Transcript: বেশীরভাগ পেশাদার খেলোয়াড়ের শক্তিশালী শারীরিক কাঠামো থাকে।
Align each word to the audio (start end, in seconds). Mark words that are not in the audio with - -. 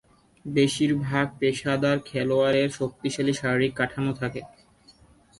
বেশীরভাগ 0.45 1.25
পেশাদার 1.39 1.97
খেলোয়াড়ের 2.05 2.69
শক্তিশালী 2.79 3.33
শারীরিক 3.33 3.73
কাঠামো 3.79 4.13
থাকে। 4.21 4.41